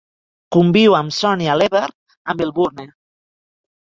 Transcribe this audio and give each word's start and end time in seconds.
Conviu 0.55 0.95
amb 0.99 1.13
Sonia 1.17 1.57
Leber 1.61 1.83
a 1.85 2.37
Melbourne. 2.39 2.87